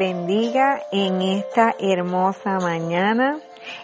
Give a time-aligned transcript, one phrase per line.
[0.00, 3.38] Bendiga en esta hermosa mañana,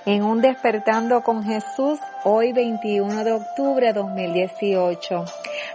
[0.06, 5.27] en un despertando con Jesús, hoy 21 de octubre de 2018.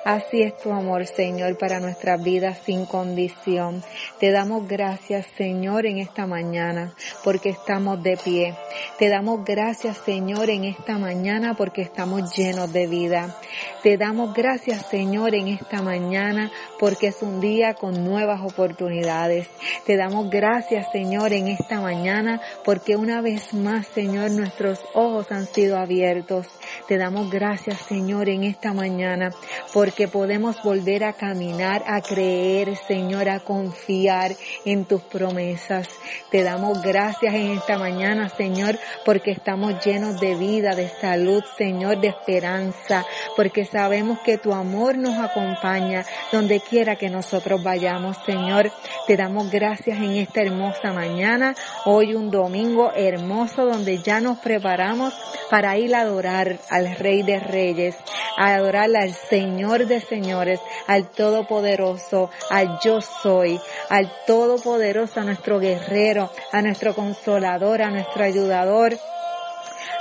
[0.03, 3.83] Así es tu amor, Señor, para nuestras vidas sin condición.
[4.19, 6.91] Te damos gracias, Señor, en esta mañana,
[7.23, 8.55] porque estamos de pie.
[9.01, 13.35] Te damos gracias, Señor, en esta mañana, porque estamos llenos de vida.
[13.81, 19.47] Te damos gracias, Señor, en esta mañana, porque es un día con nuevas oportunidades.
[19.87, 25.47] Te damos gracias, Señor, en esta mañana, porque una vez más, Señor, nuestros ojos han
[25.47, 26.45] sido abiertos.
[26.87, 29.31] Te damos gracias, Señor, en esta mañana,
[29.73, 35.87] porque podemos volver a caminar, a creer, Señor, a confiar en tus promesas.
[36.29, 41.99] Te damos gracias en esta mañana, Señor, porque estamos llenos de vida, de salud, Señor,
[41.99, 48.71] de esperanza, porque sabemos que tu amor nos acompaña donde quiera que nosotros vayamos, Señor.
[49.07, 55.13] Te damos gracias en esta hermosa mañana, hoy un domingo hermoso donde ya nos preparamos
[55.49, 57.95] para ir a adorar al Rey de Reyes,
[58.37, 63.59] a adorar al Señor de Señores, al Todopoderoso, al Yo Soy,
[63.89, 69.20] al Todopoderoso, a nuestro guerrero, a nuestro consolador, a nuestro ayudador, favor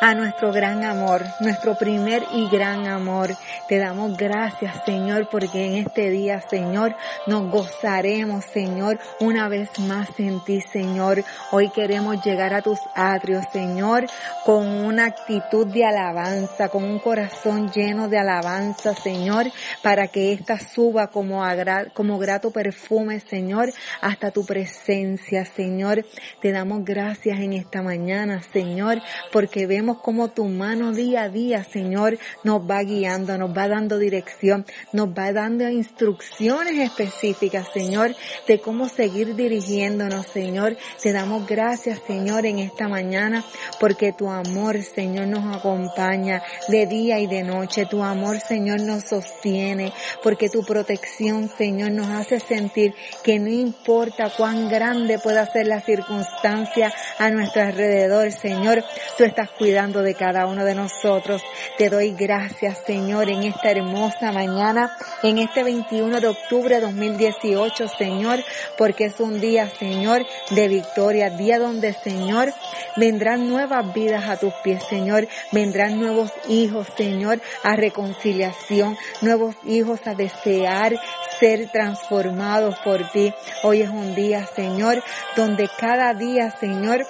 [0.01, 3.37] a nuestro gran amor, nuestro primer y gran amor.
[3.69, 6.97] Te damos gracias, Señor, porque en este día, Señor,
[7.27, 11.23] nos gozaremos, Señor, una vez más en ti, Señor.
[11.51, 14.07] Hoy queremos llegar a tus atrios, Señor,
[14.47, 19.47] con una actitud de alabanza, con un corazón lleno de alabanza, Señor,
[19.83, 21.45] para que ésta suba como,
[21.93, 26.07] como grato perfume, Señor, hasta tu presencia, Señor.
[26.41, 31.65] Te damos gracias en esta mañana, Señor, porque vemos como tu mano día a día,
[31.65, 38.15] Señor, nos va guiando, nos va dando dirección, nos va dando instrucciones específicas, Señor,
[38.47, 40.77] de cómo seguir dirigiéndonos, Señor.
[41.03, 43.45] Te damos gracias, Señor, en esta mañana,
[43.79, 47.87] porque tu amor, Señor, nos acompaña de día y de noche.
[47.87, 52.95] Tu amor, Señor, nos sostiene, porque tu protección, Señor, nos hace sentir
[53.25, 58.85] que no importa cuán grande pueda ser la circunstancia a nuestro alrededor, Señor,
[59.17, 61.43] tú estás cuidando de cada uno de nosotros.
[61.79, 67.89] Te doy gracias, Señor, en esta hermosa mañana, en este 21 de octubre de 2018,
[67.89, 68.41] Señor,
[68.77, 72.53] porque es un día, Señor, de victoria, día donde, Señor,
[72.97, 80.07] vendrán nuevas vidas a tus pies, Señor, vendrán nuevos hijos, Señor, a reconciliación, nuevos hijos
[80.07, 81.01] a desear
[81.39, 83.33] ser transformados por ti.
[83.63, 85.03] Hoy es un día, Señor,
[85.37, 87.07] donde cada día, Señor,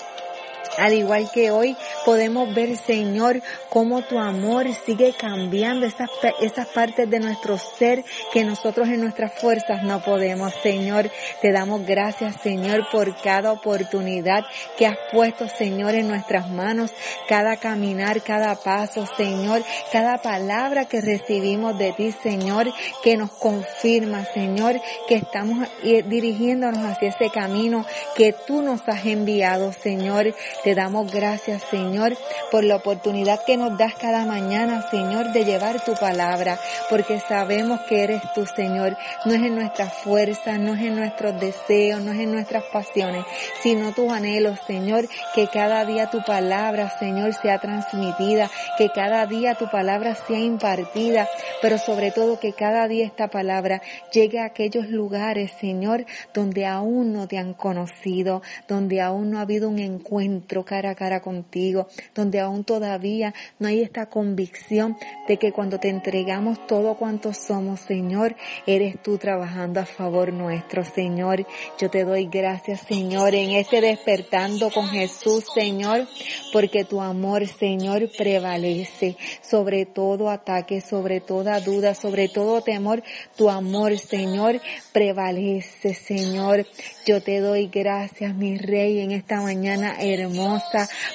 [0.78, 6.08] Al igual que hoy podemos ver, Señor, cómo tu amor sigue cambiando esas,
[6.40, 10.52] esas partes de nuestro ser que nosotros en nuestras fuerzas no podemos.
[10.62, 14.44] Señor, te damos gracias, Señor, por cada oportunidad
[14.76, 16.92] que has puesto, Señor, en nuestras manos,
[17.28, 19.62] cada caminar, cada paso, Señor,
[19.92, 22.72] cada palabra que recibimos de ti, Señor,
[23.02, 27.84] que nos confirma, Señor, que estamos eh, dirigiéndonos hacia ese camino
[28.16, 30.34] que tú nos has enviado, Señor.
[30.62, 32.18] Te damos gracias, Señor,
[32.50, 36.58] por la oportunidad que nos das cada mañana, Señor, de llevar tu palabra,
[36.90, 38.94] porque sabemos que eres tú, Señor.
[39.24, 43.24] No es en nuestras fuerzas, no es en nuestros deseos, no es en nuestras pasiones,
[43.62, 49.54] sino tus anhelos, Señor, que cada día tu palabra, Señor, sea transmitida, que cada día
[49.54, 51.26] tu palabra sea impartida,
[51.62, 53.80] pero sobre todo que cada día esta palabra
[54.12, 56.04] llegue a aquellos lugares, Señor,
[56.34, 60.94] donde aún no te han conocido, donde aún no ha habido un encuentro cara a
[60.94, 64.96] cara contigo, donde aún todavía no hay esta convicción
[65.28, 68.34] de que cuando te entregamos todo cuanto somos, Señor,
[68.66, 71.46] eres tú trabajando a favor nuestro, Señor.
[71.78, 76.06] Yo te doy gracias, Señor, en este despertando con Jesús, Señor,
[76.52, 83.02] porque tu amor, Señor, prevalece sobre todo ataque, sobre toda duda, sobre todo temor.
[83.36, 84.60] Tu amor, Señor,
[84.92, 86.66] prevalece, Señor.
[87.06, 90.39] Yo te doy gracias, mi Rey, en esta mañana hermosa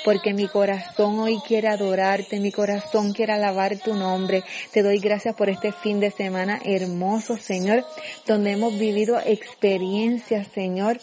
[0.04, 4.44] porque mi corazón hoy quiere adorarte, mi corazón quiere alabar tu nombre.
[4.72, 7.86] Te doy gracias por este fin de semana hermoso, Señor,
[8.26, 11.00] donde hemos vivido experiencias, Señor,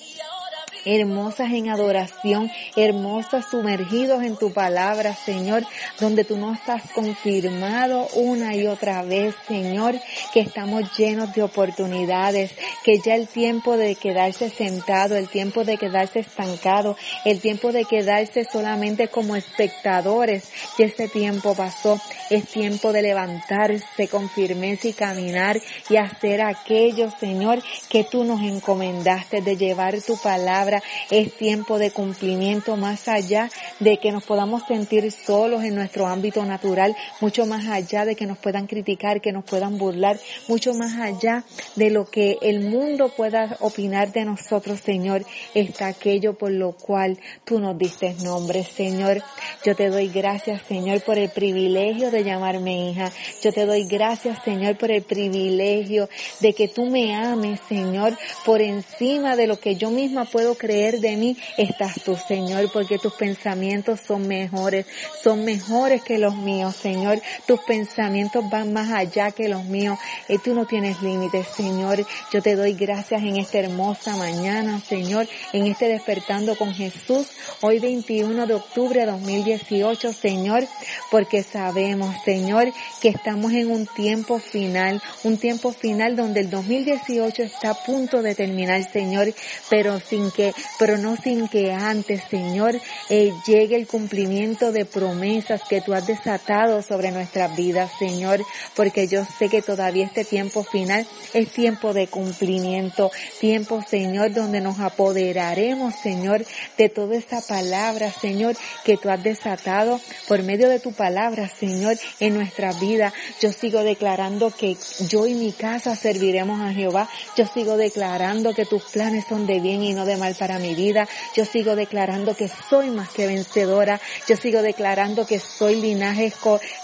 [0.85, 5.65] hermosas en adoración, hermosas sumergidos en tu palabra, Señor,
[6.01, 9.95] donde tú nos has confirmado una y otra vez, Señor,
[10.33, 12.53] que estamos llenos de oportunidades,
[12.85, 17.85] que ya el tiempo de quedarse sentado, el tiempo de quedarse estancado, el tiempo de
[17.85, 22.01] quedarse solamente como espectadores, y ese tiempo pasó,
[22.31, 28.41] es tiempo de levantarse con firmeza y caminar y hacer aquello, Señor, que tú nos
[28.43, 30.72] encomendaste de llevar tu palabra
[31.11, 36.45] es tiempo de cumplimiento más allá de que nos podamos sentir solos en nuestro ámbito
[36.45, 40.97] natural, mucho más allá de que nos puedan criticar, que nos puedan burlar, mucho más
[40.99, 41.45] allá
[41.77, 45.25] de lo que el mundo pueda opinar de nosotros, Señor,
[45.55, 49.23] está aquello por lo cual tú nos diste nombre, Señor.
[49.65, 53.11] Yo te doy gracias, Señor, por el privilegio de llamarme hija.
[53.43, 56.09] Yo te doy gracias, Señor, por el privilegio
[56.41, 61.01] de que tú me ames, Señor, por encima de lo que yo misma puedo creer
[61.01, 64.87] de mí, estás tú, Señor, porque tus pensamientos son mejores,
[65.21, 67.21] son mejores que los míos, Señor.
[67.49, 69.99] Tus pensamientos van más allá que los míos
[70.29, 72.07] y tú no tienes límites, Señor.
[72.33, 77.27] Yo te doy gracias en esta hermosa mañana, Señor, en este despertando con Jesús,
[77.61, 80.65] hoy 21 de octubre de 2018, Señor,
[81.11, 87.43] porque sabemos, Señor, que estamos en un tiempo final, un tiempo final donde el 2018
[87.43, 89.35] está a punto de terminar, Señor,
[89.69, 95.63] pero sin que pero no sin que antes, Señor, eh, llegue el cumplimiento de promesas
[95.69, 98.41] que tú has desatado sobre nuestras vidas, Señor,
[98.75, 103.11] porque yo sé que todavía este tiempo final es tiempo de cumplimiento,
[103.41, 106.45] tiempo, Señor, donde nos apoderaremos, Señor,
[106.79, 111.97] de toda esta palabra, Señor, que tú has desatado por medio de tu palabra, Señor,
[112.21, 113.13] en nuestra vida.
[113.41, 114.77] Yo sigo declarando que
[115.09, 117.09] yo y mi casa serviremos a Jehová.
[117.37, 120.75] Yo sigo declarando que tus planes son de bien y no de mal para mi
[120.75, 121.07] vida.
[121.37, 124.01] Yo sigo declarando que soy más que vencedora.
[124.27, 126.33] Yo sigo declarando que soy linaje,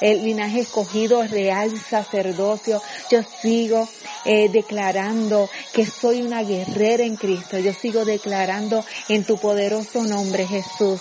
[0.01, 2.81] el linaje escogido, real sacerdocio.
[3.11, 3.89] Yo sigo
[4.25, 7.59] eh, declarando que soy una guerrera en Cristo.
[7.59, 11.01] Yo sigo declarando en tu poderoso nombre Jesús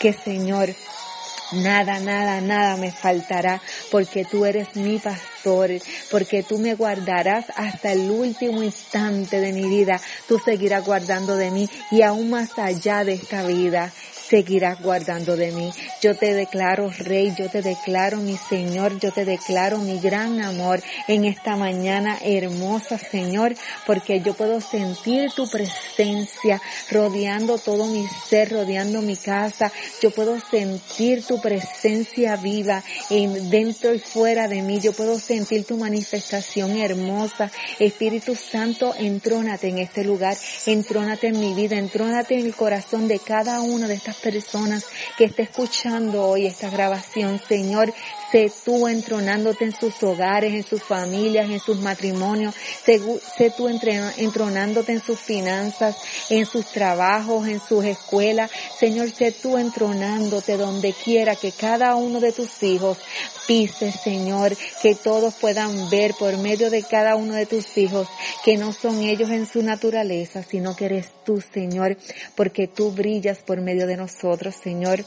[0.00, 0.74] que Señor,
[1.52, 5.70] Nada, nada, nada me faltará porque tú eres mi pastor,
[6.10, 9.98] porque tú me guardarás hasta el último instante de mi vida.
[10.26, 13.90] Tú seguirás guardando de mí y aún más allá de esta vida
[14.28, 15.72] seguirás guardando de mí.
[16.02, 20.82] Yo te declaro Rey, yo te declaro mi Señor, yo te declaro mi gran amor
[21.06, 23.54] en esta mañana hermosa, Señor,
[23.86, 29.72] porque yo puedo sentir tu presencia rodeando todo mi ser, rodeando mi casa.
[30.02, 34.78] Yo puedo sentir tu presencia viva en, dentro y fuera de mí.
[34.80, 37.50] Yo puedo sentir tu manifestación hermosa.
[37.78, 43.18] Espíritu Santo, entrónate en este lugar, entrónate en mi vida, entrónate en el corazón de
[43.18, 44.84] cada una de estas personas
[45.16, 47.92] que esté escuchando hoy esta grabación, Señor,
[48.30, 53.00] sé tú entronándote en sus hogares, en sus familias, en sus matrimonios, sé,
[53.36, 55.96] sé tú entronándote en sus finanzas,
[56.28, 58.50] en sus trabajos, en sus escuelas.
[58.78, 62.98] Señor, sé tú entronándote donde quiera que cada uno de tus hijos
[63.46, 68.06] pise, Señor, que todos puedan ver por medio de cada uno de tus hijos
[68.44, 71.96] que no son ellos en su naturaleza, sino que eres tú, Señor,
[72.36, 74.07] porque tú brillas por medio de nosotros,
[74.50, 75.04] Señor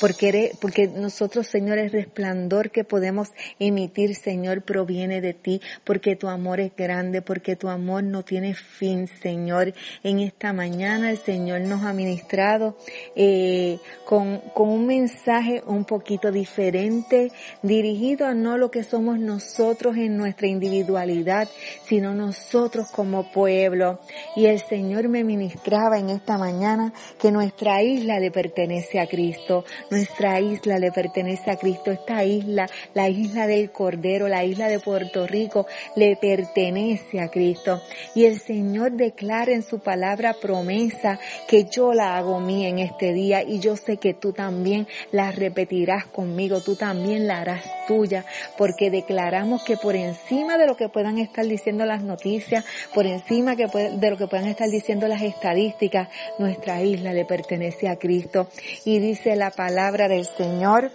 [0.00, 6.28] porque, porque nosotros, Señor, el resplandor que podemos emitir, Señor, proviene de ti, porque tu
[6.28, 9.72] amor es grande, porque tu amor no tiene fin, Señor.
[10.02, 12.76] En esta mañana el Señor nos ha ministrado
[13.16, 17.32] eh, con, con un mensaje un poquito diferente,
[17.62, 21.48] dirigido a no lo que somos nosotros en nuestra individualidad,
[21.84, 24.00] sino nosotros como pueblo.
[24.36, 29.64] Y el Señor me ministraba en esta mañana que nuestra isla le pertenece a Cristo
[29.90, 31.90] nuestra isla le pertenece a Cristo.
[31.90, 37.80] Esta isla, la isla del Cordero, la isla de Puerto Rico, le pertenece a Cristo.
[38.14, 43.12] Y el Señor declara en su palabra promesa que yo la hago mía en este
[43.12, 48.24] día y yo sé que tú también la repetirás conmigo, tú también la harás tuya,
[48.56, 53.56] porque declaramos que por encima de lo que puedan estar diciendo las noticias, por encima
[53.56, 56.08] de lo que puedan estar diciendo las estadísticas,
[56.38, 58.48] nuestra isla le pertenece a Cristo.
[58.84, 60.90] Y dice la palabra del Señor.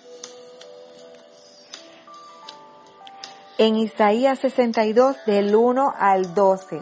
[3.59, 6.81] En Isaías 62 del 1 al 12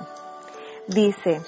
[0.87, 1.41] dice,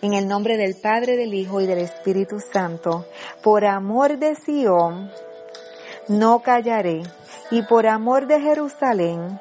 [0.00, 3.04] en el nombre del Padre, del Hijo y del Espíritu Santo,
[3.42, 5.12] por amor de Sión,
[6.08, 7.02] no callaré,
[7.50, 9.38] y por amor de Jerusalén,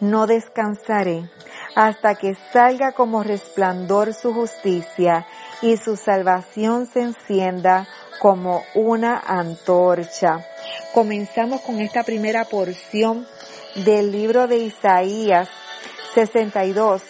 [0.00, 1.30] no descansaré,
[1.74, 5.26] hasta que salga como resplandor su justicia
[5.62, 7.88] y su salvación se encienda
[8.24, 10.46] como una antorcha.
[10.94, 13.26] Comenzamos con esta primera porción
[13.84, 15.50] del libro de Isaías
[16.14, 17.02] 62.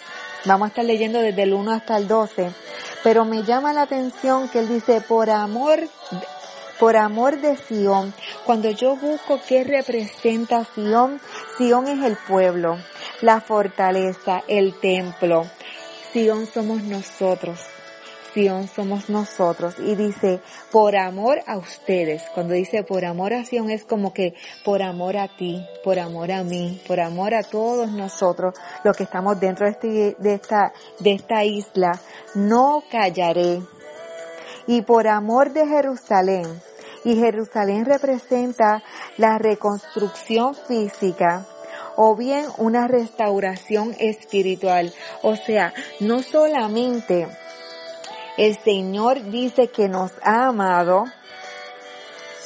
[0.43, 2.51] Vamos a estar leyendo desde el 1 hasta el 12.
[3.01, 5.87] Pero me llama la atención que él dice, por amor,
[6.81, 8.13] por amor de Sión.
[8.45, 11.21] Cuando yo busco qué representa Sión,
[11.57, 12.77] Sión es el pueblo,
[13.21, 15.47] la fortaleza, el templo.
[16.11, 17.57] Sión somos nosotros
[18.75, 19.75] somos nosotros.
[19.79, 22.23] Y dice, por amor a ustedes.
[22.33, 24.33] Cuando dice por amor a es como que
[24.65, 29.03] por amor a ti, por amor a mí, por amor a todos nosotros, los que
[29.03, 31.99] estamos dentro de, este, de, esta, de esta isla,
[32.33, 33.61] no callaré.
[34.67, 36.61] Y por amor de Jerusalén,
[37.05, 38.83] y Jerusalén representa
[39.17, 41.45] la reconstrucción física,
[41.95, 44.91] o bien una restauración espiritual.
[45.21, 47.27] O sea, no solamente
[48.37, 51.05] el Señor dice que nos ha amado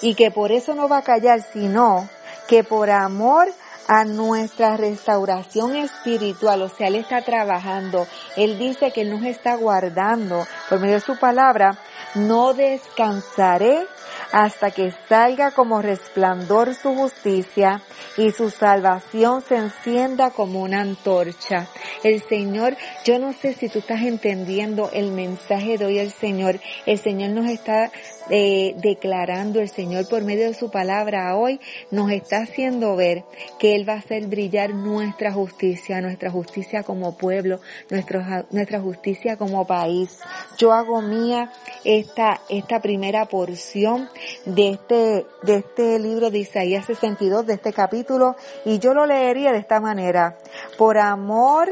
[0.01, 2.07] y que por eso no va a callar, sino
[2.47, 3.47] que por amor
[3.87, 8.05] a nuestra restauración espiritual, o sea, Él está trabajando,
[8.35, 10.45] Él dice que Él nos está guardando.
[10.69, 11.75] Por medio de su palabra,
[12.13, 13.87] no descansaré
[14.31, 17.81] hasta que salga como resplandor su justicia
[18.17, 21.67] y su salvación se encienda como una antorcha.
[22.03, 26.59] El Señor, yo no sé si tú estás entendiendo el mensaje de hoy el Señor.
[26.85, 27.91] El Señor nos está
[28.29, 31.59] declarando el Señor por medio de su palabra hoy,
[31.91, 33.23] nos está haciendo ver
[33.59, 37.59] que Él va a hacer brillar nuestra justicia, nuestra justicia como pueblo,
[37.89, 40.19] nuestra, nuestra justicia como país.
[40.57, 41.51] Yo hago mía
[41.83, 44.09] esta, esta primera porción
[44.45, 49.51] de este, de este libro de Isaías 62, de este capítulo, y yo lo leería
[49.51, 50.37] de esta manera.
[50.77, 51.69] Por amor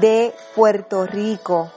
[0.00, 1.70] de Puerto Rico,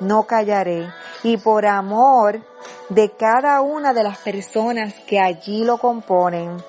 [0.00, 0.88] no callaré.
[1.22, 2.40] Y por amor
[2.88, 6.62] de cada una de las personas que allí lo componen.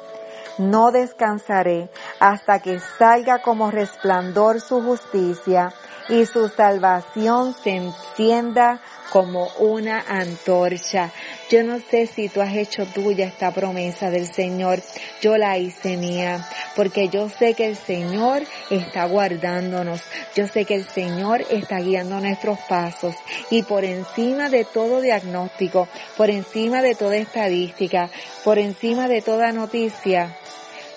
[0.57, 5.71] No descansaré hasta que salga como resplandor su justicia
[6.09, 8.79] y su salvación se encienda
[9.11, 11.11] como una antorcha.
[11.49, 14.79] Yo no sé si tú has hecho tuya esta promesa del Señor.
[15.21, 16.45] Yo la hice mía,
[16.77, 20.03] porque yo sé que el Señor está guardándonos.
[20.35, 23.15] Yo sé que el Señor está guiando nuestros pasos.
[23.49, 28.11] Y por encima de todo diagnóstico, por encima de toda estadística,
[28.43, 30.37] por encima de toda noticia,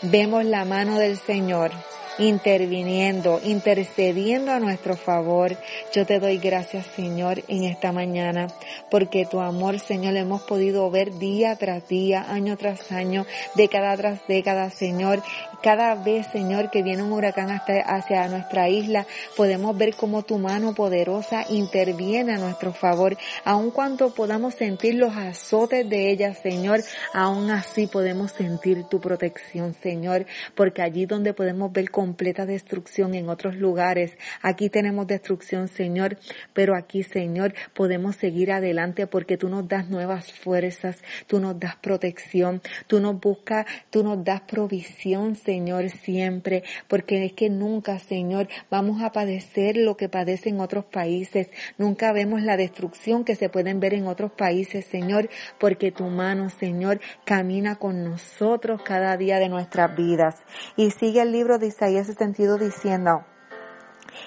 [0.02, 1.72] vemos la mano del Señor
[2.20, 5.56] interviniendo, intercediendo a nuestro favor.
[5.92, 8.48] Yo te doy gracias, Señor, en esta mañana,
[8.90, 13.96] porque tu amor, Señor, lo hemos podido ver día tras día, año tras año, década
[13.96, 15.22] tras década, Señor.
[15.62, 20.74] Cada vez, Señor, que viene un huracán hacia nuestra isla, podemos ver cómo tu mano
[20.74, 23.18] poderosa interviene a nuestro favor.
[23.44, 26.80] Aun cuando podamos sentir los azotes de ella, Señor,
[27.12, 30.24] aún así podemos sentir tu protección, Señor,
[30.54, 36.16] porque allí donde podemos ver completa destrucción en otros lugares, aquí tenemos destrucción, Señor,
[36.54, 41.76] pero aquí, Señor, podemos seguir adelante porque tú nos das nuevas fuerzas, tú nos das
[41.76, 45.49] protección, tú nos buscas, tú nos das provisión, Señor,
[45.88, 51.48] siempre, porque es que nunca, Señor, vamos a padecer lo que padecen otros países.
[51.78, 55.28] Nunca vemos la destrucción que se pueden ver en otros países, Señor,
[55.58, 60.36] porque tu mano, Señor, camina con nosotros cada día de nuestras vidas.
[60.76, 63.24] Y sigue el libro de Isaías 62 diciendo,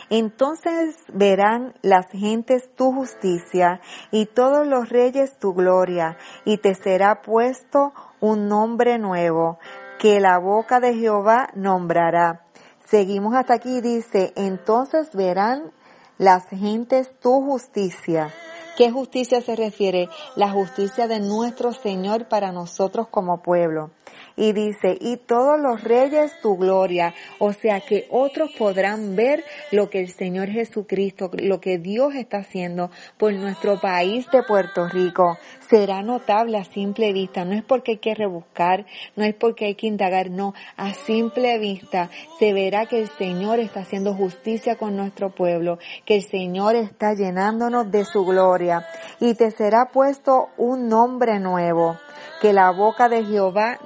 [0.10, 7.22] entonces verán las gentes tu justicia y todos los reyes tu gloria, y te será
[7.22, 9.60] puesto un nombre nuevo
[10.03, 12.45] que la boca de Jehová nombrará.
[12.83, 15.72] Seguimos hasta aquí, dice, entonces verán
[16.17, 18.29] las gentes tu justicia.
[18.75, 20.10] ¿Qué justicia se refiere?
[20.36, 23.91] La justicia de nuestro Señor para nosotros como pueblo
[24.36, 27.13] y dice, y todos los reyes tu gloria.
[27.40, 32.38] O sea que otros podrán ver lo que el Señor Jesucristo, lo que Dios está
[32.38, 35.38] haciendo por nuestro país de Puerto Rico.
[35.70, 37.46] Será notable a simple vista.
[37.46, 38.86] No es porque hay que rebuscar,
[39.16, 40.54] no es porque hay que indagar, no.
[40.78, 42.10] A simple vista
[42.40, 47.13] se verá que el Señor está haciendo justicia con nuestro pueblo, que el Señor está
[47.13, 48.86] llenándonos de su gloria
[49.20, 51.98] y te será puesto un nombre nuevo
[52.44, 53.80] que la boca de Jehová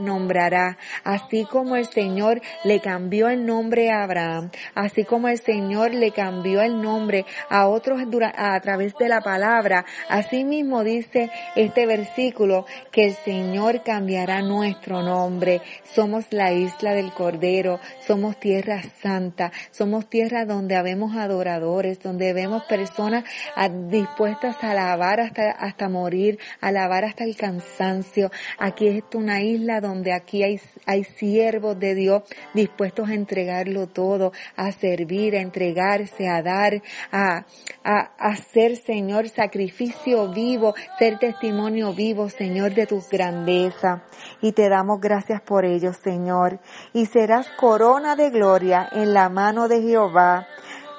[1.04, 6.12] así como el Señor le cambió el nombre a Abraham, así como el Señor le
[6.12, 8.02] cambió el nombre a otros
[8.36, 15.02] a través de la palabra, así mismo dice este versículo que el Señor cambiará nuestro
[15.02, 15.62] nombre.
[15.84, 22.64] Somos la isla del Cordero, somos tierra santa, somos tierra donde habemos adoradores, donde vemos
[22.64, 23.24] personas
[23.90, 30.14] dispuestas a alabar hasta, hasta morir, alabar hasta el cansancio, Aquí es una isla donde
[30.28, 36.42] aquí hay, hay siervos de Dios dispuestos a entregarlo todo, a servir, a entregarse, a
[36.44, 36.82] dar,
[37.14, 37.46] a,
[37.82, 44.04] a, a ser, Señor, sacrificio vivo, ser testimonio vivo, Señor, de tus grandeza.
[44.42, 46.60] Y te damos gracias por ello, Señor.
[46.92, 50.46] Y serás corona de gloria en la mano de Jehová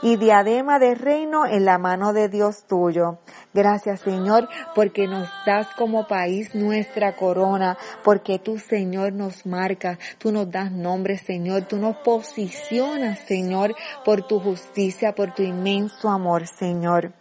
[0.02, 3.18] y diadema de reino en la mano de Dios tuyo.
[3.52, 10.32] Gracias Señor porque nos das como país nuestra corona, porque tú Señor nos marcas, tú
[10.32, 16.46] nos das nombre Señor, tú nos posicionas Señor por tu justicia, por tu inmenso amor
[16.46, 17.12] Señor.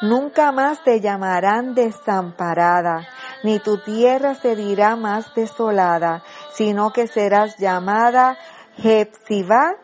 [0.00, 3.06] Nunca más te llamarán desamparada,
[3.44, 8.36] ni tu tierra se dirá más desolada, sino que serás llamada
[8.78, 9.76] Jepsibá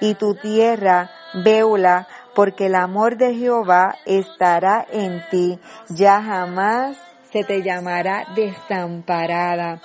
[0.00, 6.96] y tu tierra, Beula, porque el amor de Jehová estará en ti, ya jamás
[7.30, 9.80] se te llamará desamparada.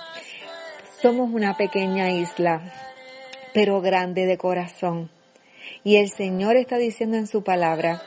[1.00, 2.60] Somos una pequeña isla,
[3.54, 5.10] pero grande de corazón.
[5.82, 8.02] Y el Señor está diciendo en su palabra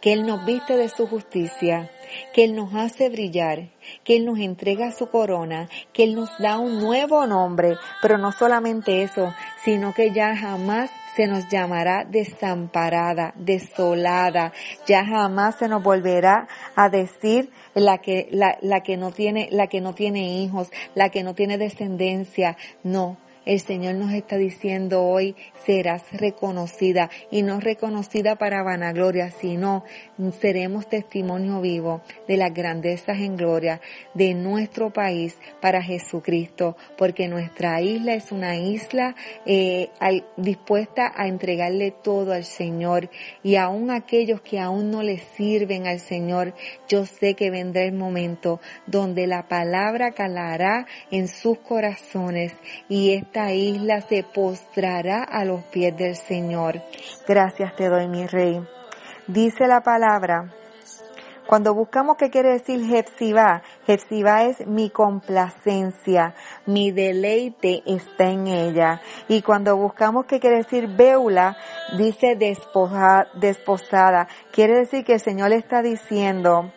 [0.00, 1.90] que Él nos viste de su justicia,
[2.32, 3.70] que Él nos hace brillar,
[4.04, 8.30] que Él nos entrega su corona, que Él nos da un nuevo nombre, pero no
[8.32, 14.52] solamente eso, sino que ya jamás se nos llamará desamparada, desolada,
[14.86, 19.66] ya jamás se nos volverá a decir la que, la, la que no tiene, la
[19.66, 25.04] que no tiene hijos, la que no tiene descendencia, no, el Señor nos está diciendo
[25.04, 29.84] hoy, serás reconocida y no reconocida para vanagloria, sino
[30.40, 33.80] seremos testimonio vivo de las grandezas en gloria
[34.14, 39.14] de nuestro país para Jesucristo, porque nuestra isla es una isla
[39.46, 39.90] eh,
[40.36, 43.10] dispuesta a entregarle todo al Señor.
[43.44, 46.52] Y aún aquellos que aún no le sirven al Señor,
[46.88, 52.52] yo sé que vendrá el momento donde la palabra calará en sus corazones
[52.88, 56.80] y esta esta isla se postrará a los pies del Señor.
[57.28, 58.66] Gracias te doy, mi rey.
[59.26, 60.54] Dice la palabra,
[61.46, 69.02] cuando buscamos qué quiere decir Jepsibá, Jepsibá es mi complacencia, mi deleite está en ella.
[69.28, 71.58] Y cuando buscamos qué quiere decir Beula,
[71.98, 74.28] dice desposada.
[74.50, 76.72] Quiere decir que el Señor le está diciendo,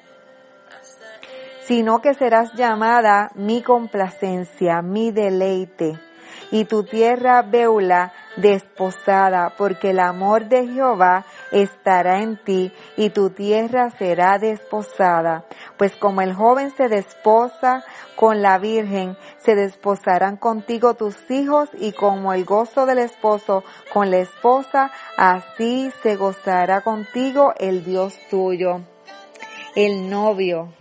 [1.62, 6.09] sino que serás llamada mi complacencia, mi deleite
[6.52, 13.30] y tu tierra Beula desposada, porque el amor de Jehová estará en ti y tu
[13.30, 15.46] tierra será desposada.
[15.78, 17.84] Pues como el joven se desposa
[18.16, 24.12] con la virgen, se desposarán contigo tus hijos y como el gozo del esposo con
[24.12, 28.82] la esposa, así se gozará contigo el Dios tuyo.
[29.76, 30.74] El novio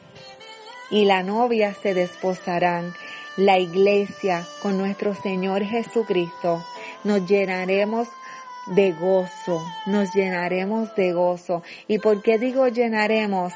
[0.91, 2.95] y la novia se desposarán.
[3.38, 6.61] La iglesia con nuestro Señor Jesucristo
[7.05, 8.09] nos llenaremos
[8.66, 11.62] de gozo, nos llenaremos de gozo.
[11.87, 13.53] ¿Y por qué digo llenaremos?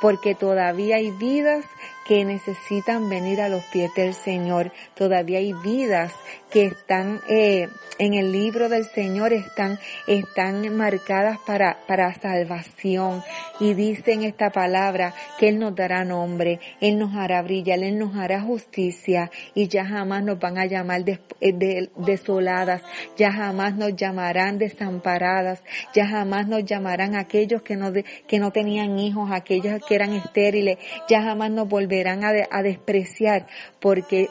[0.00, 1.66] Porque todavía hay vidas
[2.06, 4.72] que necesitan venir a los pies del Señor.
[4.94, 6.14] Todavía hay vidas
[6.56, 13.22] que están eh, en el libro del Señor, están, están marcadas para, para salvación.
[13.60, 18.16] Y dicen esta palabra que Él nos dará nombre, Él nos hará brillar, Él nos
[18.16, 22.80] hará justicia y ya jamás nos van a llamar eh, desoladas,
[23.18, 28.98] ya jamás nos llamarán desamparadas, ya jamás nos llamarán aquellos que no, que no tenían
[28.98, 33.46] hijos, aquellos que eran estériles, ya jamás nos volverán verán a, despreciar
[33.78, 34.30] porque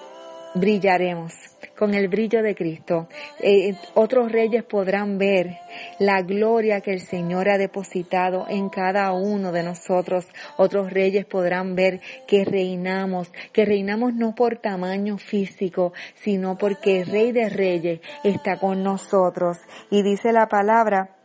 [0.55, 3.07] brillaremos con el brillo de Cristo.
[3.39, 5.57] Eh, otros reyes podrán ver
[5.99, 10.27] la gloria que el Señor ha depositado en cada uno de nosotros.
[10.57, 17.07] Otros reyes podrán ver que reinamos, que reinamos no por tamaño físico, sino porque el
[17.07, 19.57] Rey de Reyes está con nosotros.
[19.89, 21.15] Y dice la palabra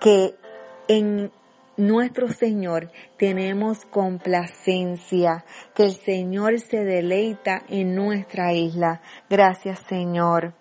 [0.00, 0.34] que
[0.88, 1.30] en
[1.80, 9.00] nuestro Señor tenemos complacencia, que el Señor se deleita en nuestra isla.
[9.28, 10.54] Gracias Señor.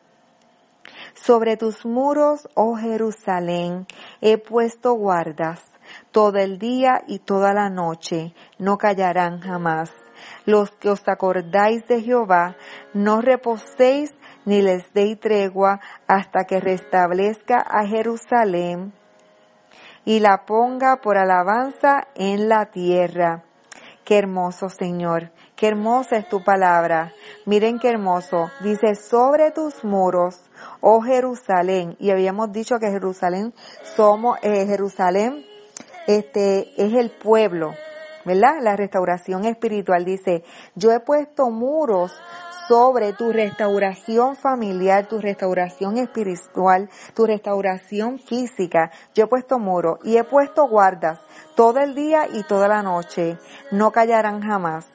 [1.13, 3.85] Sobre tus muros, oh Jerusalén,
[4.21, 5.63] he puesto guardas.
[6.11, 9.91] Todo el día y toda la noche no callarán jamás.
[10.45, 12.55] Los que os acordáis de Jehová,
[12.93, 14.13] no reposéis
[14.45, 18.93] ni les deis tregua hasta que restablezca a Jerusalén
[20.09, 23.43] y la ponga por alabanza en la tierra.
[24.03, 27.13] Qué hermoso Señor, qué hermosa es tu palabra.
[27.45, 28.49] Miren qué hermoso.
[28.61, 30.49] Dice, sobre tus muros,
[30.81, 31.95] oh Jerusalén.
[31.99, 35.45] Y habíamos dicho que Jerusalén somos, eh, Jerusalén,
[36.07, 37.75] este, es el pueblo.
[38.25, 38.61] ¿Verdad?
[38.63, 40.43] La restauración espiritual dice,
[40.73, 42.19] yo he puesto muros
[42.69, 48.91] sobre tu restauración familiar, tu restauración espiritual, tu restauración física.
[49.15, 51.19] Yo he puesto muro y he puesto guardas
[51.55, 53.39] todo el día y toda la noche.
[53.71, 54.85] No callarán jamás.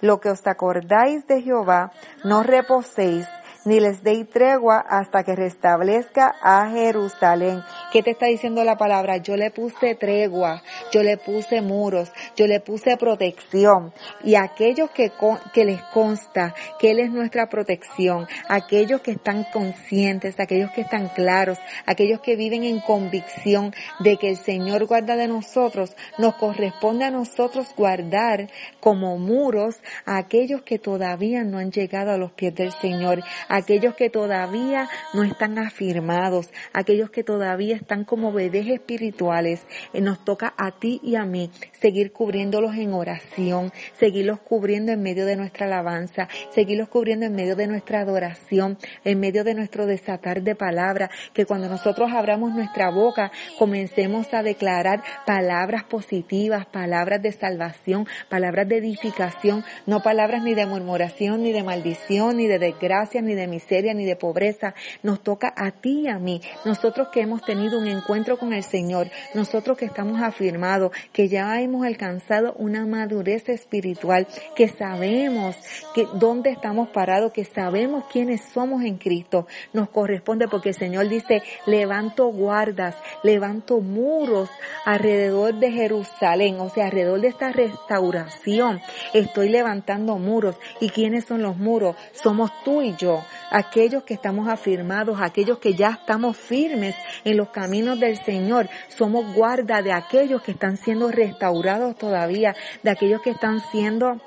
[0.00, 1.92] Lo que os acordáis de Jehová,
[2.24, 3.28] no reposéis
[3.64, 7.62] ni les deis tregua hasta que restablezca a Jerusalén.
[7.92, 9.18] ¿Qué te está diciendo la palabra?
[9.18, 13.92] Yo le puse tregua, yo le puse muros, yo le puse protección.
[14.24, 15.12] Y aquellos que,
[15.52, 21.08] que les consta que Él es nuestra protección, aquellos que están conscientes, aquellos que están
[21.08, 27.04] claros, aquellos que viven en convicción de que el Señor guarda de nosotros, nos corresponde
[27.04, 28.48] a nosotros guardar
[28.80, 33.22] como muros a aquellos que todavía no han llegado a los pies del Señor,
[33.52, 39.66] aquellos que todavía no están afirmados, aquellos que todavía están como bebés espirituales.
[39.92, 45.02] Eh, nos toca a ti y a mí seguir cubriéndolos en oración, seguirlos cubriendo en
[45.02, 49.84] medio de nuestra alabanza, seguirlos cubriendo en medio de nuestra adoración, en medio de nuestro
[49.84, 57.20] desatar de palabra, que cuando nosotros abramos nuestra boca comencemos a declarar palabras positivas, palabras
[57.20, 62.58] de salvación, palabras de edificación, no palabras ni de murmuración, ni de maldición, ni de
[62.58, 64.74] desgracia, ni de de miseria ni de pobreza.
[65.02, 66.40] Nos toca a ti y a mí.
[66.64, 71.60] Nosotros que hemos tenido un encuentro con el Señor, nosotros que estamos afirmados, que ya
[71.60, 74.26] hemos alcanzado una madurez espiritual,
[74.56, 75.56] que sabemos
[75.94, 79.46] que dónde estamos parados, que sabemos quiénes somos en Cristo.
[79.72, 84.48] Nos corresponde porque el Señor dice, levanto guardas, levanto muros
[84.84, 88.80] alrededor de Jerusalén, o sea, alrededor de esta restauración.
[89.12, 90.56] Estoy levantando muros.
[90.80, 91.96] ¿Y quiénes son los muros?
[92.12, 97.50] Somos tú y yo aquellos que estamos afirmados, aquellos que ya estamos firmes en los
[97.50, 98.68] caminos del Señor.
[98.88, 104.20] Somos guarda de aquellos que están siendo restaurados todavía, de aquellos que están siendo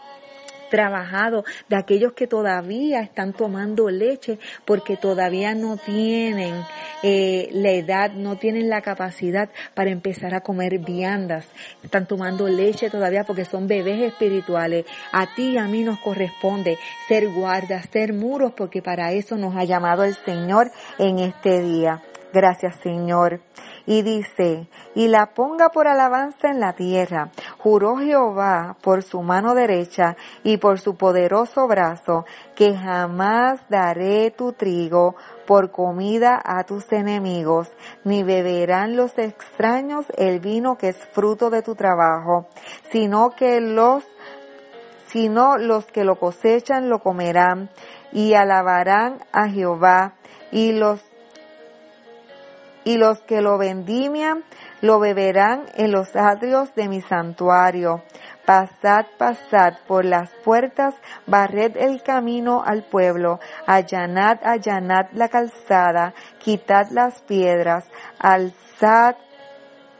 [0.69, 6.53] trabajado, de aquellos que todavía están tomando leche porque todavía no tienen
[7.07, 11.45] eh, la edad, no tienen la capacidad para empezar a comer viandas,
[11.83, 14.87] están tomando leche todavía porque son bebés espirituales.
[15.11, 19.55] A ti y a mí nos corresponde ser guardas, ser muros porque para eso nos
[19.55, 22.01] ha llamado el Señor en este día.
[22.35, 23.39] Gracias Señor.
[23.85, 29.55] Y dice, y la ponga por alabanza en la tierra Juró Jehová por su mano
[29.55, 35.15] derecha y por su poderoso brazo que jamás daré tu trigo
[35.47, 37.69] por comida a tus enemigos,
[38.03, 42.47] ni beberán los extraños el vino que es fruto de tu trabajo,
[42.91, 44.03] sino que los
[45.07, 47.69] sino los que lo cosechan lo comerán
[48.11, 50.15] y alabarán a Jehová
[50.51, 50.99] y los
[52.85, 54.45] y los que lo vendimian
[54.79, 58.03] lo beberán en los atrios de mi santuario.
[58.45, 60.93] Pasad, pasad por las puertas,
[61.25, 67.85] barred el camino al pueblo, allanad, allanad la calzada, quitad las piedras,
[68.19, 69.15] alzad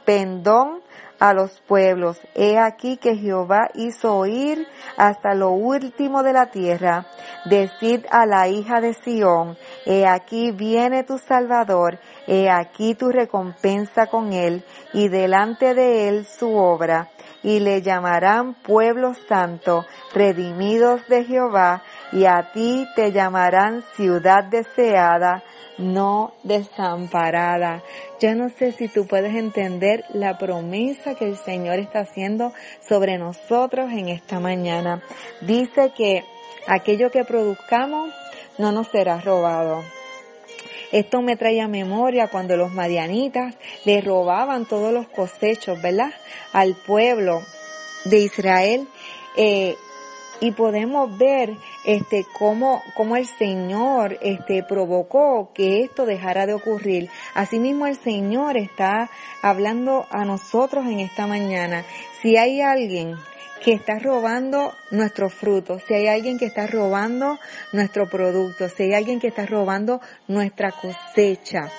[0.06, 0.85] pendón
[1.20, 2.20] a los pueblos.
[2.34, 7.06] He aquí que Jehová hizo oír hasta lo último de la tierra.
[7.46, 14.08] Decid a la hija de Sión, he aquí viene tu Salvador, he aquí tu recompensa
[14.08, 17.10] con él, y delante de él su obra,
[17.44, 25.44] y le llamarán pueblo santo, redimidos de Jehová, y a ti te llamarán ciudad deseada,
[25.78, 27.84] no desamparada.
[28.20, 32.54] Yo no sé si tú puedes entender la promesa que el Señor está haciendo
[32.88, 35.02] sobre nosotros en esta mañana.
[35.42, 36.24] Dice que
[36.66, 38.14] aquello que produzcamos
[38.58, 39.84] no nos será robado.
[40.94, 46.14] Esto me trae a memoria cuando los madianitas le robaban todos los cosechos, ¿verdad?
[46.54, 47.42] Al pueblo
[48.06, 48.88] de Israel.
[49.36, 49.76] Eh,
[50.40, 57.10] y podemos ver este cómo, cómo el Señor este provocó que esto dejara de ocurrir.
[57.34, 59.10] Asimismo el Señor está
[59.42, 61.86] hablando a nosotros en esta mañana.
[62.22, 63.16] Si hay alguien
[63.64, 67.40] que está robando nuestros frutos, si hay alguien que está robando
[67.72, 71.72] nuestro producto, si hay alguien que está robando nuestra cosecha,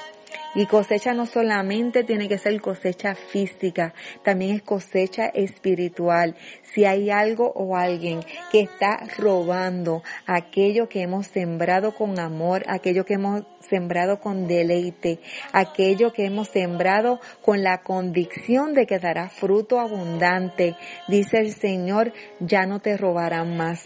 [0.57, 3.93] y cosecha no solamente tiene que ser cosecha física,
[4.23, 6.35] también es cosecha espiritual.
[6.77, 8.21] Si hay algo o alguien
[8.53, 15.21] que está robando aquello que hemos sembrado con amor, aquello que hemos sembrado con deleite,
[15.53, 20.77] aquello que hemos sembrado con la convicción de que dará fruto abundante.
[21.09, 23.83] Dice el Señor, ya no te robarán más,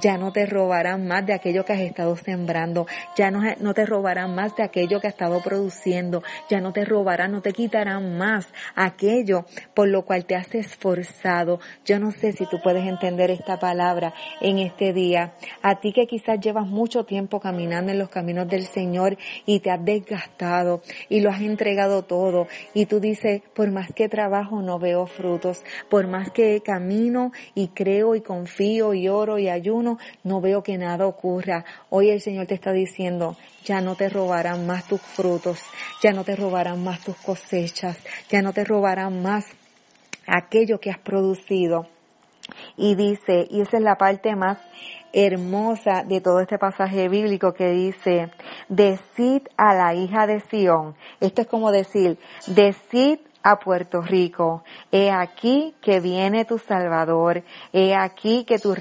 [0.00, 4.34] ya no te robarán más de aquello que has estado sembrando, ya no, te robarán
[4.34, 8.48] más de aquello que has estado produciendo, ya no te robarán, no te quitarán más
[8.74, 11.60] aquello por lo cual te has esforzado.
[11.84, 15.34] Yo no sé si tú puedes entender esta palabra en este día.
[15.62, 19.16] A ti que quizás llevas mucho tiempo caminando en los caminos del Señor
[19.46, 24.08] y te has desgastado y lo has entregado todo y tú dices, por más que
[24.08, 29.48] trabajo no veo frutos, por más que camino y creo y confío y oro y
[29.48, 31.64] ayuno, no veo que nada ocurra.
[31.90, 35.60] Hoy el Señor te está diciendo, ya no te robarán más tus frutos,
[36.02, 39.46] ya no te robarán más tus cosechas, ya no te robarán más
[40.26, 41.86] aquello que has producido.
[42.76, 44.58] Y dice, y esa es la parte más
[45.12, 48.30] hermosa de todo este pasaje bíblico que dice,
[48.68, 50.94] decid a la hija de Sión.
[51.20, 57.94] Esto es como decir, decid a Puerto Rico, he aquí que viene tu Salvador, he
[57.94, 58.74] aquí que tu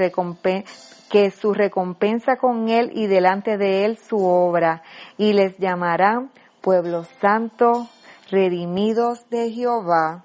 [1.09, 4.83] que su recompensa con él y delante de él su obra,
[5.17, 7.87] y les llamarán pueblo santo,
[8.29, 10.23] redimidos de Jehová,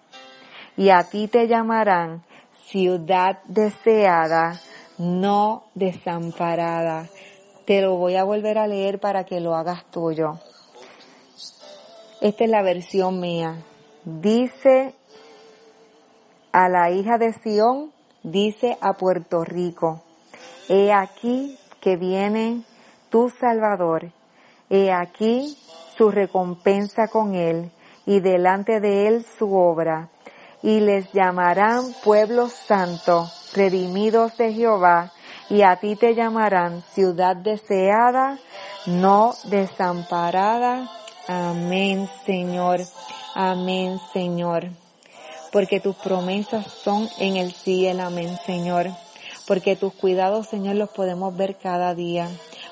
[0.76, 2.22] y a ti te llamarán
[2.68, 4.60] ciudad deseada,
[4.98, 7.08] no desamparada.
[7.64, 10.38] Te lo voy a volver a leer para que lo hagas tuyo.
[12.20, 13.62] Esta es la versión mía.
[14.04, 14.94] Dice
[16.52, 20.02] a la hija de Sión, dice a Puerto Rico,
[20.68, 22.62] he aquí que viene
[23.10, 24.10] tu Salvador,
[24.70, 25.56] he aquí
[25.96, 27.70] su recompensa con él,
[28.06, 30.08] y delante de él su obra,
[30.66, 35.12] y les llamarán pueblo santo, redimidos de Jehová,
[35.48, 38.40] y a ti te llamarán ciudad deseada,
[38.84, 40.90] no desamparada.
[41.28, 42.80] Amén, Señor.
[43.36, 44.70] Amén, Señor.
[45.52, 48.02] Porque tus promesas son en el cielo.
[48.02, 48.88] Amén, Señor.
[49.46, 52.28] Porque tus cuidados, Señor, los podemos ver cada día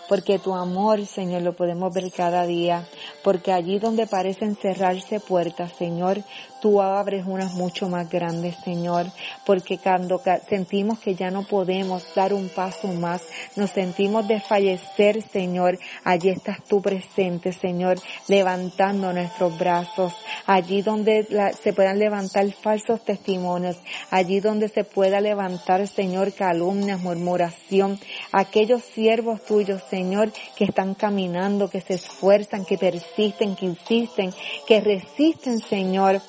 [0.08, 2.86] porque tu amor, Señor, lo podemos ver cada día,
[3.22, 6.22] porque allí donde parecen cerrarse puertas, Señor,
[6.64, 9.04] tú abres unas mucho más grandes, Señor,
[9.44, 13.20] porque cuando sentimos que ya no podemos dar un paso más,
[13.54, 17.98] nos sentimos desfallecer, Señor, allí estás tú presente, Señor,
[18.28, 20.14] levantando nuestros brazos,
[20.46, 23.76] allí donde se puedan levantar falsos testimonios,
[24.10, 28.00] allí donde se pueda levantar, Señor, calumnias, murmuración,
[28.32, 34.32] aquellos siervos tuyos, Señor, que están caminando, que se esfuerzan, que persisten, que insisten,
[34.66, 36.22] que resisten, Señor,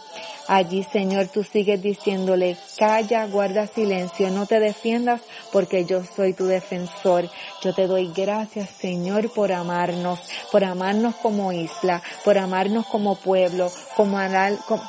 [0.47, 6.45] Allí, Señor, tú sigues diciéndole, calla, guarda silencio, no te defiendas porque yo soy tu
[6.45, 7.29] defensor.
[7.63, 10.19] Yo te doy gracias, Señor, por amarnos,
[10.51, 14.19] por amarnos como isla, por amarnos como pueblo, como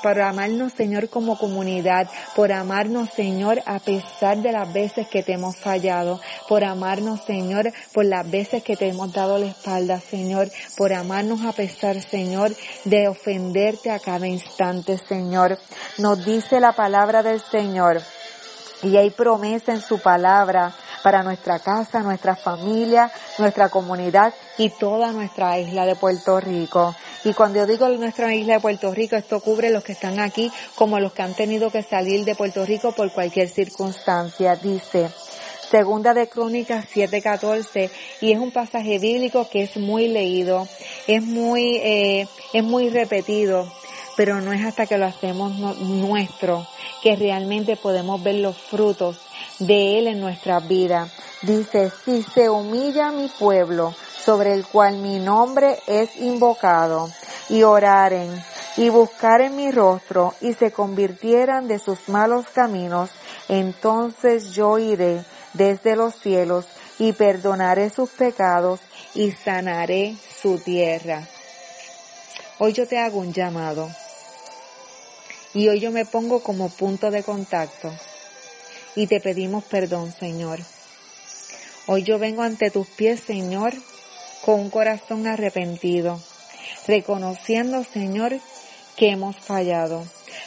[0.03, 5.33] por amarnos, Señor, como comunidad, por amarnos, Señor, a pesar de las veces que te
[5.33, 10.51] hemos fallado, por amarnos, Señor, por las veces que te hemos dado la espalda, Señor,
[10.77, 12.53] por amarnos a pesar, Señor,
[12.85, 15.46] de ofenderte a cada instante, Señor.
[15.99, 18.01] Nos dice la palabra del Señor.
[18.83, 25.13] Y hay promesa en su palabra para nuestra casa, nuestra familia, nuestra comunidad y toda
[25.13, 26.95] nuestra isla de Puerto Rico.
[27.25, 30.51] Y cuando yo digo nuestra isla de Puerto Rico, esto cubre los que están aquí
[30.75, 34.57] como los que han tenido que salir de Puerto Rico por cualquier circunstancia.
[34.57, 35.11] Dice,
[35.71, 40.69] Segunda de Crónicas 7:14 y es un pasaje bíblico que es muy leído,
[41.09, 43.71] es muy eh, es muy repetido,
[44.17, 46.67] pero no es hasta que lo hacemos nuestro
[47.03, 49.21] que realmente podemos ver los frutos
[49.59, 51.09] de él en nuestra vida.
[51.43, 57.11] Dice, si se humilla mi pueblo sobre el cual mi nombre es invocado
[57.49, 58.43] y oraren
[58.77, 63.11] y buscaren mi rostro y se convirtieran de sus malos caminos,
[63.49, 66.67] entonces yo iré desde los cielos
[66.99, 68.81] y perdonaré sus pecados
[69.15, 71.23] y sanaré su tierra.
[72.59, 73.89] Hoy yo te hago un llamado
[75.57, 77.90] y hoy yo me pongo como punto de contacto.
[78.95, 80.61] Y te pedimos perdón, Señor.
[81.87, 83.73] Hoy yo vengo ante tus pies, Señor,
[84.45, 86.21] con un corazón arrepentido,
[86.87, 88.38] reconociendo, Señor,
[88.97, 90.05] que hemos fallado,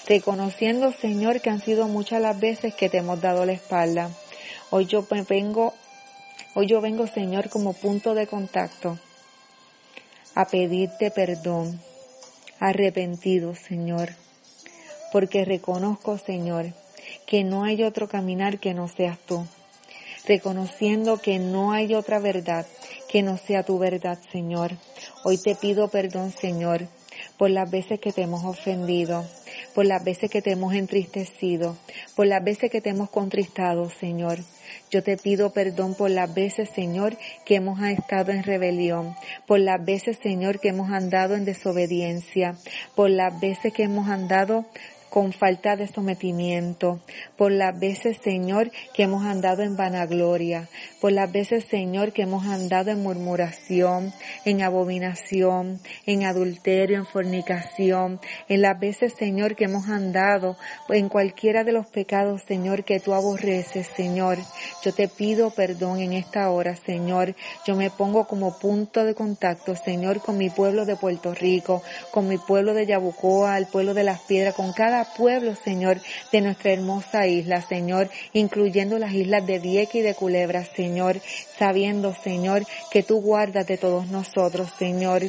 [0.08, 4.12] reconociendo, Señor, que han sido muchas las veces que te hemos dado la espalda,
[4.72, 5.74] Hoy yo vengo,
[6.54, 9.00] hoy yo vengo, Señor, como punto de contacto
[10.36, 11.82] a pedirte perdón,
[12.60, 14.12] arrepentido, Señor,
[15.12, 16.68] porque reconozco, Señor,
[17.26, 19.46] que no hay otro caminar que no seas tú,
[20.28, 22.66] reconociendo que no hay otra verdad
[23.10, 24.72] que no sea tu verdad, Señor.
[25.24, 26.88] Hoy te pido perdón, Señor,
[27.38, 29.26] por las veces que te hemos ofendido,
[29.74, 31.76] por las veces que te hemos entristecido,
[32.16, 34.38] por las veces que te hemos contristado, Señor.
[34.92, 39.16] Yo te pido perdón por las veces, Señor, que hemos estado en rebelión,
[39.48, 42.56] por las veces, Señor, que hemos andado en desobediencia,
[42.96, 44.66] por las veces que hemos andado
[45.10, 47.00] con falta de sometimiento,
[47.38, 50.70] por las veces, Señor, que hemos andado en vanagloria,
[51.02, 54.14] por las veces, Señor, que hemos andado en murmuración,
[54.46, 60.58] en abominación, en adulterio, en fornicación, en las veces, Señor, que hemos andado
[60.90, 64.38] en cualquiera de los pecados, Señor, que tú aborreces, Señor.
[64.84, 67.36] Yo te pido perdón en esta hora, Señor.
[67.66, 72.28] Yo me pongo como punto de contacto, Señor, con mi pueblo de Puerto Rico, con
[72.28, 76.00] mi pueblo de Yabucoa, el pueblo de las piedras, con cada pueblo, Señor,
[76.32, 81.20] de nuestra hermosa isla, Señor, incluyendo las islas de Vieques y de Culebra, Señor,
[81.58, 85.24] sabiendo, Señor, que tú guardas de todos nosotros, Señor.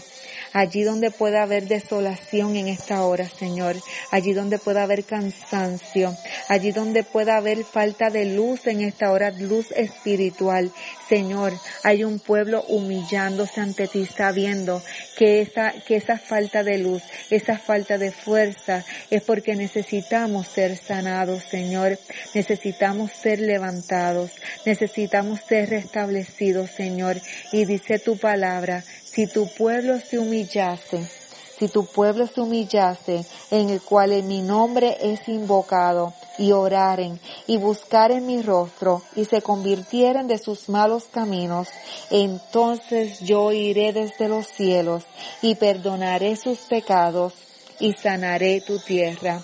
[0.53, 3.77] Allí donde pueda haber desolación en esta hora, Señor.
[4.11, 6.17] Allí donde pueda haber cansancio.
[6.49, 10.73] Allí donde pueda haber falta de luz en esta hora, luz espiritual.
[11.11, 14.81] Señor, hay un pueblo humillándose ante ti, sabiendo
[15.17, 20.77] que esa, que esa falta de luz, esa falta de fuerza es porque necesitamos ser
[20.77, 21.99] sanados, Señor.
[22.33, 24.31] Necesitamos ser levantados.
[24.65, 27.21] Necesitamos ser restablecidos, Señor.
[27.51, 31.11] Y dice tu palabra, si tu pueblo se humillase,
[31.59, 37.59] si tu pueblo se humillase, en el cual mi nombre es invocado, y oraren, y
[37.59, 41.69] buscaren mi rostro, y se convirtieren de sus malos caminos,
[42.11, 45.05] entonces yo iré desde los cielos,
[45.43, 47.35] y perdonaré sus pecados,
[47.79, 49.43] y sanaré tu tierra.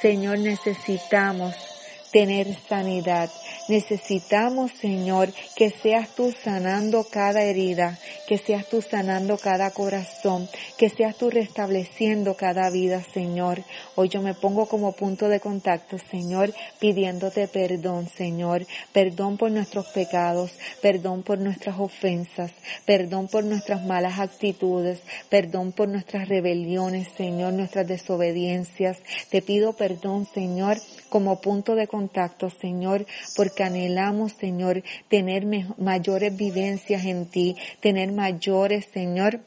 [0.00, 1.54] Señor, necesitamos
[2.12, 3.30] tener sanidad.
[3.68, 10.88] Necesitamos, Señor, que seas tú sanando cada herida, que seas tú sanando cada corazón, que
[10.88, 13.62] seas tú restableciendo cada vida, Señor.
[13.96, 18.66] Hoy yo me pongo como punto de contacto, Señor, pidiéndote perdón, Señor.
[18.92, 22.52] Perdón por nuestros pecados, perdón por nuestras ofensas,
[22.84, 28.98] perdón por nuestras malas actitudes, perdón por nuestras rebeliones, Señor, nuestras desobediencias.
[29.30, 32.05] Te pido perdón, Señor, como punto de contacto,
[32.50, 35.46] Señor, porque anhelamos, Señor, tener
[35.78, 39.40] mayores vivencias en ti, tener mayores, Señor,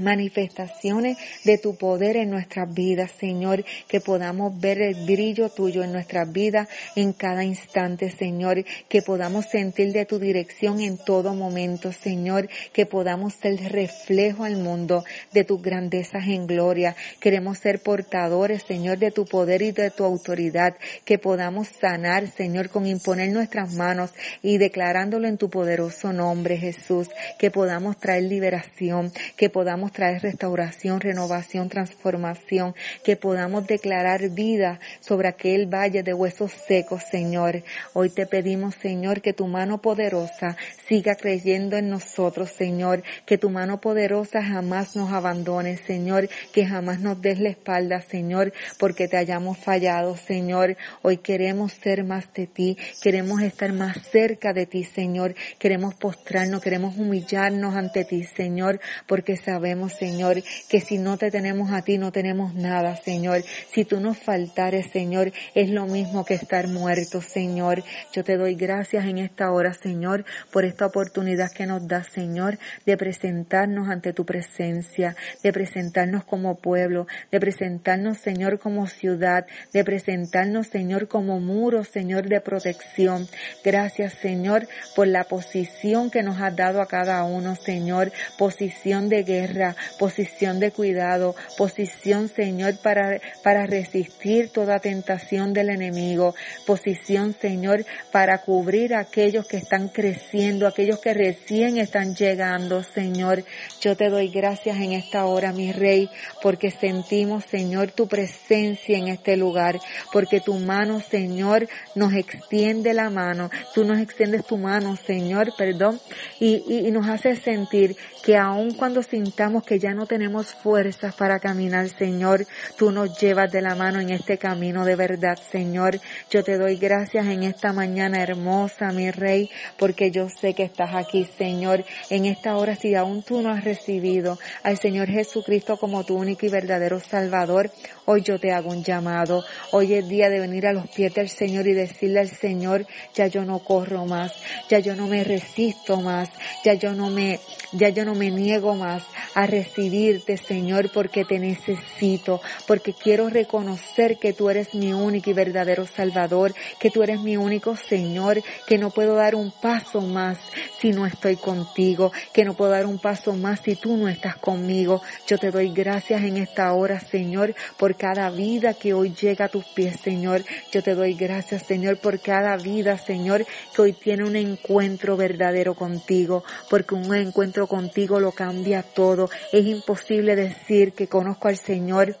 [0.00, 5.92] manifestaciones de tu poder en nuestras vidas, Señor, que podamos ver el brillo tuyo en
[5.92, 11.92] nuestras vidas en cada instante, Señor, que podamos sentir de tu dirección en todo momento,
[11.92, 16.96] Señor, que podamos ser reflejo al mundo de tus grandezas en gloria.
[17.20, 22.70] Queremos ser portadores, Señor, de tu poder y de tu autoridad, que podamos sanar, Señor,
[22.70, 29.12] con imponer nuestras manos y declarándolo en tu poderoso nombre, Jesús, que podamos traer liberación,
[29.36, 32.74] que podamos traer restauración, renovación, transformación,
[33.04, 37.62] que podamos declarar vida sobre aquel valle de huesos secos, Señor.
[37.92, 40.56] Hoy te pedimos, Señor, que tu mano poderosa
[40.88, 47.00] siga creyendo en nosotros, Señor, que tu mano poderosa jamás nos abandone, Señor, que jamás
[47.00, 50.76] nos des la espalda, Señor, porque te hayamos fallado, Señor.
[51.02, 56.62] Hoy queremos ser más de ti, queremos estar más cerca de ti, Señor, queremos postrarnos,
[56.62, 61.98] queremos humillarnos ante ti, Señor, porque sabemos Señor, que si no te tenemos a ti
[61.98, 63.42] no tenemos nada, Señor.
[63.72, 67.82] Si tú nos faltares, Señor, es lo mismo que estar muertos, Señor.
[68.12, 72.58] Yo te doy gracias en esta hora, Señor, por esta oportunidad que nos da, Señor,
[72.86, 79.84] de presentarnos ante tu presencia, de presentarnos como pueblo, de presentarnos, Señor, como ciudad, de
[79.84, 83.28] presentarnos, Señor, como muro, Señor, de protección.
[83.64, 84.66] Gracias, Señor,
[84.96, 89.59] por la posición que nos has dado a cada uno, Señor, posición de guerra,
[89.98, 96.34] posición de cuidado, posición, Señor, para, para resistir toda tentación del enemigo,
[96.66, 103.44] posición, Señor, para cubrir a aquellos que están creciendo, aquellos que recién están llegando, Señor.
[103.80, 106.08] Yo te doy gracias en esta hora, mi Rey,
[106.42, 109.78] porque sentimos, Señor, tu presencia en este lugar,
[110.12, 116.00] porque tu mano, Señor, nos extiende la mano, tú nos extiendes tu mano, Señor, perdón,
[116.38, 121.14] y, y, y nos hace sentir que aun cuando sintamos que ya no tenemos fuerzas
[121.14, 122.46] para caminar, Señor.
[122.76, 125.98] Tú nos llevas de la mano en este camino de verdad, Señor.
[126.30, 130.94] Yo te doy gracias en esta mañana hermosa, mi Rey, porque yo sé que estás
[130.94, 131.84] aquí, Señor.
[132.10, 136.46] En esta hora, si aún tú no has recibido al Señor Jesucristo como tu único
[136.46, 137.72] y verdadero Salvador,
[138.04, 139.44] hoy yo te hago un llamado.
[139.72, 143.26] Hoy es día de venir a los pies del Señor y decirle al Señor, ya
[143.26, 144.32] yo no corro más,
[144.68, 146.28] ya yo no me resisto más,
[146.64, 147.40] ya yo no me,
[147.72, 149.02] ya yo no me niego más
[149.40, 155.32] a recibirte, Señor, porque te necesito, porque quiero reconocer que tú eres mi único y
[155.32, 160.38] verdadero Salvador, que tú eres mi único Señor, que no puedo dar un paso más
[160.78, 164.36] si no estoy contigo, que no puedo dar un paso más si tú no estás
[164.36, 165.00] conmigo.
[165.26, 169.48] Yo te doy gracias en esta hora, Señor, por cada vida que hoy llega a
[169.48, 170.42] tus pies, Señor.
[170.70, 175.74] Yo te doy gracias, Señor, por cada vida, Señor, que hoy tiene un encuentro verdadero
[175.74, 179.29] contigo, porque un encuentro contigo lo cambia todo.
[179.52, 182.16] Es imposible decir que conozco al Señor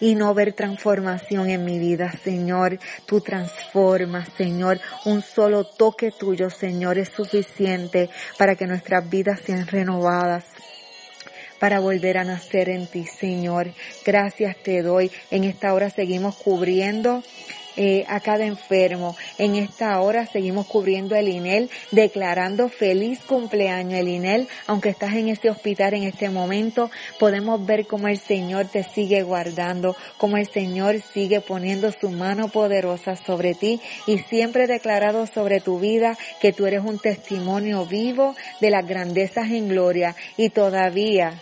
[0.00, 2.78] y no ver transformación en mi vida, Señor.
[3.06, 4.80] Tú transformas, Señor.
[5.04, 10.44] Un solo toque tuyo, Señor, es suficiente para que nuestras vidas sean renovadas
[11.58, 13.72] para volver a nacer en ti, Señor.
[14.04, 15.10] Gracias te doy.
[15.30, 17.22] En esta hora seguimos cubriendo
[17.76, 19.16] eh, a cada enfermo.
[19.38, 25.28] En esta hora seguimos cubriendo el INEL, declarando feliz cumpleaños el INEL, aunque estás en
[25.28, 30.48] ese hospital en este momento, podemos ver cómo el Señor te sigue guardando, cómo el
[30.48, 36.52] Señor sigue poniendo su mano poderosa sobre ti y siempre declarado sobre tu vida que
[36.52, 41.34] tú eres un testimonio vivo de las grandezas en gloria y todavía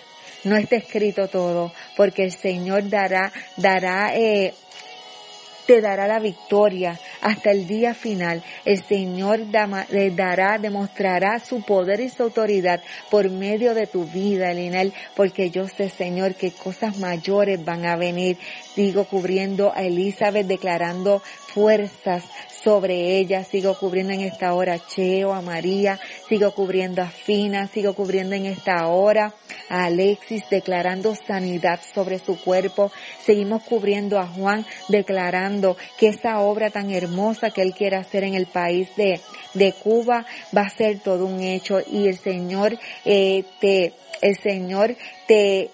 [0.44, 4.54] no está escrito todo, porque el Señor dará, dará eh,
[5.66, 8.42] te dará la victoria hasta el día final.
[8.64, 9.40] El Señor
[9.90, 15.50] le dará, demostrará su poder y su autoridad por medio de tu vida, Elinel, porque
[15.50, 18.38] yo sé, Señor, que cosas mayores van a venir.
[18.74, 22.24] Sigo cubriendo a Elizabeth, declarando fuerzas
[22.64, 27.68] sobre ella, sigo cubriendo en esta hora a Cheo, a María, sigo cubriendo a Fina,
[27.68, 29.34] sigo cubriendo en esta hora
[29.68, 32.90] a Alexis, declarando sanidad sobre su cuerpo,
[33.24, 38.34] seguimos cubriendo a Juan, declarando que esa obra tan hermosa que él quiere hacer en
[38.34, 39.20] el país de,
[39.52, 40.24] de Cuba
[40.56, 41.80] va a ser todo un hecho.
[41.86, 43.92] Y el Señor eh, te,
[44.22, 44.96] el Señor
[45.26, 45.70] te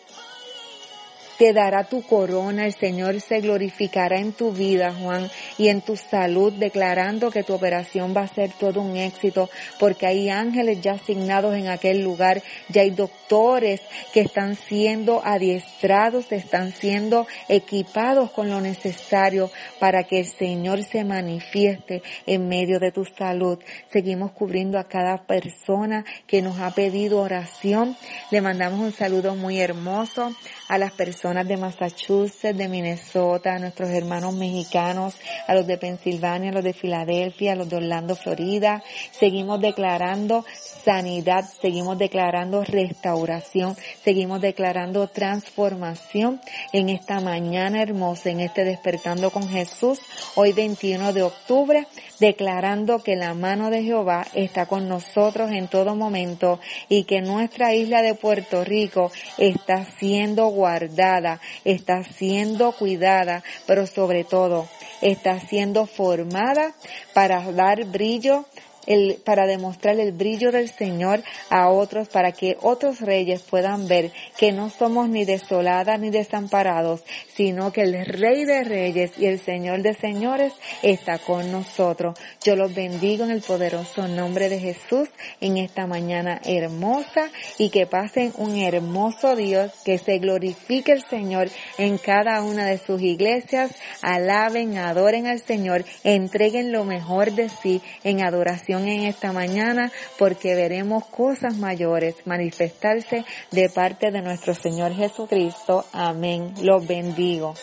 [1.40, 5.96] te dará tu corona, el Señor se glorificará en tu vida, Juan, y en tu
[5.96, 10.92] salud, declarando que tu operación va a ser todo un éxito, porque hay ángeles ya
[10.92, 13.80] asignados en aquel lugar, ya hay doctores
[14.12, 21.04] que están siendo adiestrados, están siendo equipados con lo necesario para que el Señor se
[21.04, 23.58] manifieste en medio de tu salud.
[23.90, 27.96] Seguimos cubriendo a cada persona que nos ha pedido oración.
[28.30, 30.34] Le mandamos un saludo muy hermoso
[30.70, 35.16] a las personas de Massachusetts, de Minnesota, a nuestros hermanos mexicanos,
[35.48, 38.80] a los de Pensilvania, a los de Filadelfia, a los de Orlando, Florida.
[39.10, 40.44] Seguimos declarando
[40.84, 46.40] sanidad, seguimos declarando restauración, seguimos declarando transformación
[46.72, 49.98] en esta mañana hermosa, en este despertando con Jesús,
[50.36, 51.88] hoy 21 de octubre,
[52.20, 57.74] declarando que la mano de Jehová está con nosotros en todo momento y que nuestra
[57.74, 64.68] isla de Puerto Rico está siendo guardada, está siendo cuidada, pero sobre todo
[65.00, 66.74] está siendo formada
[67.14, 68.44] para dar brillo
[68.86, 74.12] el, para demostrar el brillo del Señor a otros, para que otros reyes puedan ver
[74.36, 77.02] que no somos ni desoladas ni desamparados,
[77.34, 80.52] sino que el Rey de Reyes y el Señor de Señores
[80.82, 82.18] está con nosotros.
[82.42, 85.08] Yo los bendigo en el poderoso nombre de Jesús
[85.40, 91.48] en esta mañana hermosa y que pasen un hermoso Dios, que se glorifique el Señor
[91.78, 93.72] en cada una de sus iglesias,
[94.02, 100.54] alaben, adoren al Señor, entreguen lo mejor de sí en adoración en esta mañana porque
[100.54, 105.84] veremos cosas mayores manifestarse de parte de nuestro Señor Jesucristo.
[105.92, 106.54] Amén.
[106.62, 107.54] Los bendigo.